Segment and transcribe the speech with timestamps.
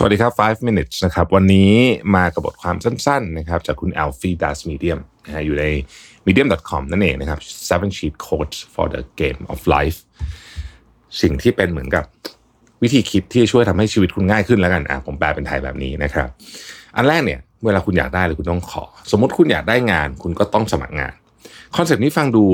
[0.00, 1.72] สวัสดีครับ 5 minutes นะครับ วันนี้
[2.16, 5.64] มากับบทความสั้นๆนะครับจากคุณ Alfie Das Medium นะอยู่ใน
[6.26, 7.38] medium.com นั่นเองนะครับ
[7.68, 9.98] seven sheet codes for the game of life
[11.20, 12.04] สิ่งที่เป็นเหมือนกับ
[12.82, 16.28] วิธีคิดที่ช่วยทำให้ชีวิตคุณง่ายขึ้นแล้วกันอะผมแปลเป็นไทยแบบนี้นะครับ
[16.96, 21.12] อันแรกเนี่ย เวลาคุณอยากได้เลยคุณต้องขอ สมมติคุณอยากได้งาน คุณก็ต้องสมัครงาน
[21.76, 22.44] คอนเซปต์นี้ฟังดู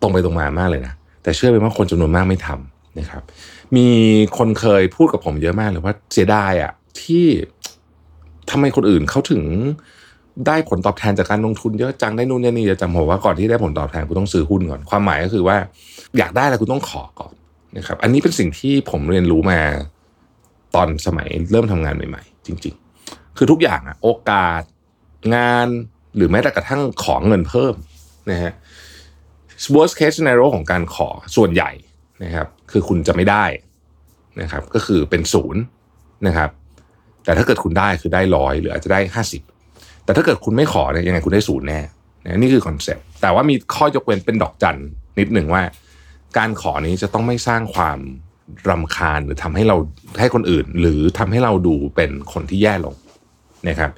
[0.00, 3.22] ตรงไปตรงมามากเลยนะ แต่เชื่อไหมว่าคนจำนวนมากไม่ทำนะครับ
[3.76, 3.88] มี
[4.38, 6.72] คนเคยพูดกับผมเยอะมากเลยว่าเสียดายอะ
[7.02, 7.26] ที่
[8.50, 9.42] ทำไมคนอื่นเขาถึง
[10.46, 15.56] ได้ผลตอบแทนจากการลงทุนเยอะจังได้นู่นได้นี่เยอะจังผมว่าก่อนที่ได้ผลตอบแทนคุณต้องซื้อหุ้นก่อน ความหมายก็คือว่า
[16.18, 17.32] อยากได้อะไรคุณต้องขอก่อน
[17.76, 19.60] นะครับ อันนี้เป็นสิ่งที่ผมเรียนรู้มา
[20.74, 22.74] ตอนสมัยเริ่มทำงานใหม่ ๆ จริง
[23.06, 24.62] ๆ คือทุกอย่างอะโอกาส
[25.34, 25.66] งาน
[26.16, 27.74] หรือแม้แต่กระทั่งขอเงินเพิ่ม
[28.30, 28.52] นะฮะ
[29.74, 31.70] worst case scenario ของการขอส่วนใหญ่
[32.24, 33.44] นะครับ คือคุณจะไม่ได้
[34.40, 35.62] นะครับ ก็คือเป็นศูนย์
[36.26, 36.50] นะครับ
[37.24, 39.42] แต่ถ้าเกิดคุณได้คือได้ร้อยหรืออาจจะได้ห้าสิบ
[40.04, 41.80] แต่ถ้าเกิดคุณไม่ขอเนี่ยยังไงคุณได้ศูนย์แน่
[42.36, 44.78] นี่คือคอนเซ็ปต์แต่ว่ามีข้อยกเว้นเป็นดอกจัน
[45.18, 45.62] นิดหนึ่งว่า
[46.38, 47.98] การขอนี้จะต้องไม่สร้างความ
[48.68, 49.76] รำคาญหรือทำให้เรา
[50.20, 52.94] ให้คนอื่น หรือทำให้เราดูเป็นคนที่แย่ลง
[53.68, 53.90] นะครับ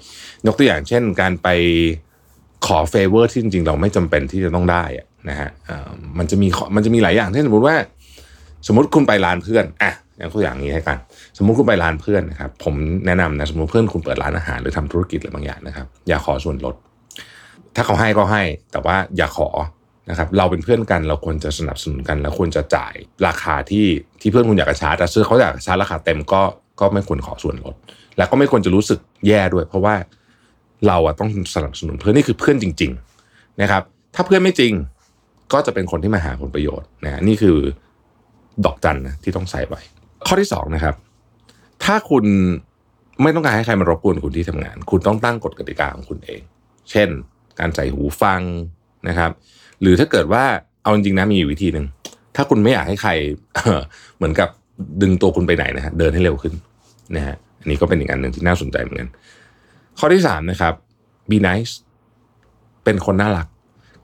[0.47, 1.49] ยกตัวอย่างเช่น การไป
[2.67, 4.85] ขอ favor ที่จริงๆ เราไม่จำเป็นที่จะต้องได้
[5.29, 5.51] นะฮะ
[6.19, 7.77] มันจะมีมันจะมีหลายอย่างเช่นสมมติว่า
[8.67, 10.99] สมมติคุณไปร้านเพื่อนอะอย่างตัวอย่างนี้ให้กัน
[11.39, 12.75] สมมติคุณไปร้านเพื่อนนะครับ ผม
[13.07, 16.75] แนะนำนะสมมติเพื่อนคุณเปิดร้านอาหารหรือทำธุรกิจอะไรบางอย่างนะครับ อย่าขอส่วนลด
[17.77, 19.49] ถ้าเขาให้ก็ให้ แต่ว่าอย่าขอ
[20.11, 22.95] นะครับเราเป็นเพื่อนกันเราควรจะสนับสนุนกันเราควรจะจ่าย
[23.27, 23.87] ราคาที่
[24.21, 26.43] ที่เพื่อนคุณอยากจะชาร์จแต่ซื้อเขาอยากชาร์จราคาเต็มก็
[26.81, 27.75] ก็ไม่ควรขอส่วนลด
[28.17, 29.95] แล้วก็ไม่ควรจะรู้สึกแย่ด้วย เพราะว่า
[30.87, 32.93] เราอะต้องสนับสนุนเพื่อนนี่คือเพื่อนจริง
[33.27, 33.83] ๆนะครับ
[34.15, 34.73] ถ้าเพื่อนไม่จริง
[35.53, 37.59] ก็จะเป็นคนที่มาหาผลประโยชน์นะนี่คือ
[38.65, 39.81] ดอกจันนะที่ต้องใส่ไว้
[40.27, 40.95] ข้อที่สองนะครับ
[41.85, 42.25] ถ้าคุณ
[43.23, 46.41] ไม่ต้องการให้ใครมารบกวนคุณที่ทำงาน คุณต้องตั้งกฎกติกาของคุณเอง
[46.91, 47.09] เช่น
[47.61, 48.43] การใส่หูฟัง
[49.09, 49.31] นะครับ
[49.81, 50.45] หรือถ้าเกิดว่า
[50.83, 51.87] เอาจริงๆนะมีอยู่วิธีหนึ่ง
[52.37, 53.11] ถ้าคุณไม่อยากให้ใคร
[54.17, 54.49] เหมือนกับ
[55.03, 56.55] ดึงตัวคุณไปไหนนะฮะเดินให้เร็วขึ้น
[57.17, 59.09] นะฮะอันนี้ก็เป็นอีกอันหนึ่งที่น่าสนใจเหมือนกัน
[59.99, 60.75] ข้อที่สามนะครับ
[61.31, 61.73] be nice
[62.85, 63.47] เป็นคนน่ารัก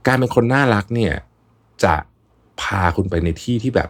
[0.07, 1.15] การเป็นคนน่ารักเนี่ย
[1.85, 1.95] จะ
[2.61, 3.89] พาคุณไปในที่ที่แบบ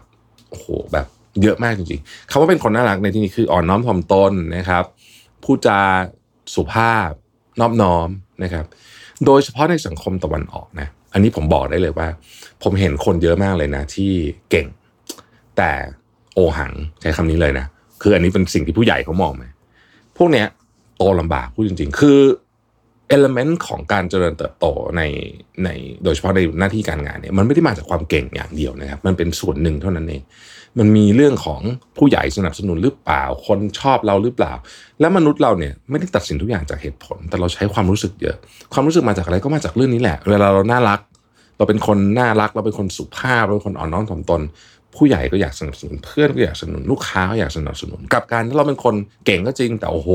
[0.55, 1.07] โอ้โหแบบ
[1.43, 4.83] เยอะมากจริงๆคำว่าเป็นคนน่ารักในที่นี้คืออ่อนน้อมถ่อมตนนะครับ
[5.43, 5.79] พูดจา
[6.55, 7.09] สุภาพ
[7.59, 8.09] นอบน้อม
[8.43, 8.65] นะครับ
[9.25, 12.07] โดยเฉพาะในสังคมตะวันออกนะ อันนี้ผมบอกได้เลยว่า
[12.63, 14.11] ผมเห็นคนเยอะมากเลยนะ ที่
[14.49, 14.67] เก่ง
[15.57, 15.71] แต่
[16.33, 17.65] โอหังใช้คำนี้เลยนะ
[18.01, 19.45] คืออันนี้เป็นสิ่งที่ผู้ใหญ่เขามองไหม
[20.17, 20.47] พวกเนี้ย
[20.97, 22.19] โตลำบากพูดจริง ๆ คือ
[23.09, 24.65] เอลเมนต์ของการเจริญเติบโต
[24.97, 25.01] ใน
[25.63, 25.69] ใน
[26.03, 30.21] โดยเฉพาะในหน้าที่การงานเนี่ยมันไม่ได้มาจากความเก่งอย่างเดียวนะครับ มันเป็นส่วนหนึ่งเท่านั้นเอง
[30.79, 31.61] มันมีเรื่องของ
[31.97, 34.53] ผู้ใหญ่สนับสนุนหรือเปล่า คนชอบเราหรือเปล่า
[34.99, 38.37] และมนุษย์เราเนี่ยไม่ได้ตัดสินทุกอย่างจากเหตุผล แต่เราใช้ความรู้สึกเยอะ
[38.73, 40.99] ความรู้สึกมาจากอะไรก็มาจากเรื่องนี้แหละ เวลาเราน่ารัก
[41.57, 44.41] เราเป็นคนน่ารัก เราเป็นคนสุภาพเราเป็นคนอ่อนน้อมถ่อมตน
[44.97, 48.95] ผู้ใหญ่ก็อยากสนับสนุนเพื่อนก็อยากสนับสนุนลูกค้าก็อยากสนับสนุนกับการที่เราเป็นคน
[49.25, 50.09] เก่งก็จริงแต่โอ้โห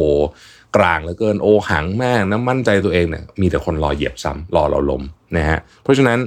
[0.76, 5.02] กลางเหลือเกินโอหังแม่งน้ำมั่นใจตัวเองเนี่ยมีแต่คนรอเหยียบซ้ำรอเราล้ม
[5.36, 6.18] นะฮะเพราะฉะนั้น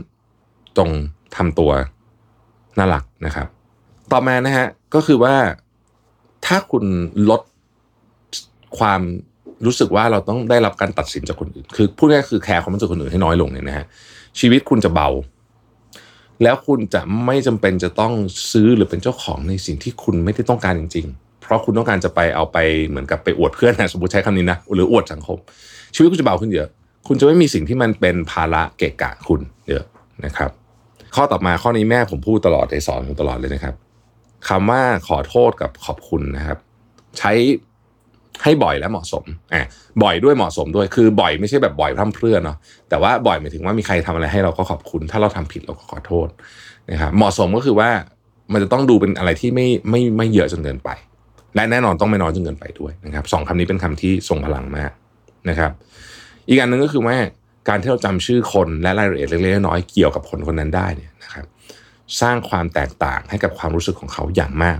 [0.78, 0.90] จง
[1.36, 1.72] ทำตัว
[2.78, 3.47] น่ารักนะครับ
[4.12, 4.66] ต่อมานะฮะ
[4.96, 5.35] ก็คือว่า
[6.46, 6.85] ถ้าคุณ
[7.30, 7.41] ลด
[8.80, 9.02] ความ
[9.66, 13.85] รู้สึกว่าเราต้องได้รับการตัดสินจากคนอื่น คือพูดง่ายคือแคร์ความรู้สึกคนอื่นให้น้อยลงเนี่ยนะฮะ
[14.40, 15.09] ชีวิตคุณจะเบา
[16.43, 18.13] แล้วคุณจะไม่จำเป็นจะต้อง
[18.51, 22.57] ซื้อหรือเป็นเจ้าของในสิ่งที่คุณไม่ได้ต้องการจริง ๆ เพราะคุณต้องการจะไปเอาไป
[22.87, 25.37] เหมือนกับไปอวดเพื่อนนะสมมติใช้คำนี้นะหรืออวดสังคม
[25.95, 26.67] ชีวิตคุณจะเบาขึ้นเยอะ
[27.07, 29.85] คุณจะไม่มีสิ่งที่มันเป็นภาระเกะกะคุณเยอะ
[30.25, 30.51] นะครับ
[31.16, 33.75] ข้อต่อมาข้อนี้แม่ผมพูดตลอดในสอนผมตลอดเลยนะครับ
[34.49, 36.57] คำว่าขอโทษกับขอบคุณนะครับ
[37.17, 37.31] ใช้
[38.44, 39.66] ให้บ่อยและเหมาะสมอะ
[40.03, 42.58] บ่อยด้วยเหมาะสมด้วยคือบ่อยไม่ใช่แบบบ่อยพร่ำเพรื่อเนาะ
[42.90, 46.28] แต่ว่าบ่อยหมายถึงว่ามีใครทำอะไรให้เราก็ขอบคุณ ถ้าเราทำผิดเราก็ขอโทษ
[46.91, 47.90] นะครับเหมาะสมก็คือว่า
[48.53, 50.90] มันจะต้องดูเป็นอะไรที่ไม่ไม่ไม่เยอะจนเกินไป
[51.56, 54.91] และแน่นอนต้องไม่น้อยจนเกินไปด้วยนะครับสองคำนี้เป็นคำที่ทรงพลังมาก
[55.50, 55.72] นะครับ
[56.47, 57.16] อีกอันหนึ่งก็คือว่า
[57.70, 61.46] การที่เราจำชื่อคนและรายละเอียดเล็กๆน้อยๆเกี่ยวกับคนคนนั้นได้เนี่ยนะครับ
[62.22, 64.79] สร้างความแตกต่างให้กับความรู้สึกของเขาอย่างมาก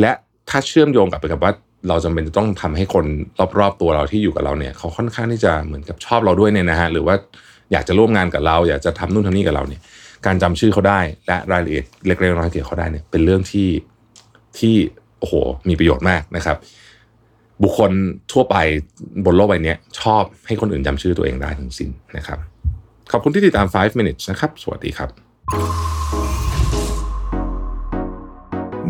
[0.00, 0.12] และ
[0.50, 1.52] ถ้าเชื่อมโยงกับไปกับว่า
[1.88, 3.06] เราจำเป็นจะต้องทำให้คน
[3.58, 7.14] รอบๆตัวเราที่อยู่กับเราเนี่ยเขาค่อนข้างที่จะเหมือนกับชอบเราด้วยเนี่ยนะฮะหรือว่า
[7.72, 9.80] อยากจะร่วมงานกับเรา อยากจะทำนู่นทำนี่กับเราเนี่ย
[10.26, 13.68] การจำชื่อเขาได้และรายละเอียดเล็กๆน้อยๆเกี่ยวกับเขาได้เนี่ยเป็นเรื่องที่
[14.58, 14.74] ที่
[15.20, 15.34] โอ้โห
[15.68, 16.56] มีประโยชน์มากนะครับ
[17.62, 17.90] บุคคล
[18.32, 18.56] ทั่วไป
[19.24, 22.38] บนโลกใบนี้ชอบให้คนอื่นจำชื่อตัวเองได้ทั้งสิ้นนะครับ
[23.12, 25.93] ขอบคุณที่ติดตาม 5 minutes นะครับ สวัสดีครับ